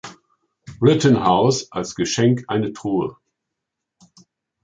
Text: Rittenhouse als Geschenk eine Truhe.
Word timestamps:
Rittenhouse 0.81 1.71
als 1.71 1.93
Geschenk 1.93 2.45
eine 2.47 2.73
Truhe. 2.73 3.17